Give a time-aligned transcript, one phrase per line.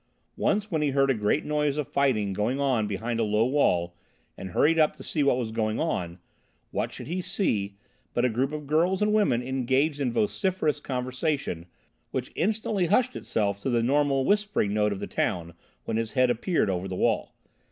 [0.35, 3.93] Once when he heard a great noise of fighting going on behind a low wall,
[4.35, 6.17] and hurried up to see what was going on,
[6.71, 7.75] what should he see
[8.15, 11.67] but a group of girls and women engaged in vociferous conversation
[12.09, 15.53] which instantly hushed itself to the normal whispering note of the town
[15.85, 17.35] when his head appeared over the wall.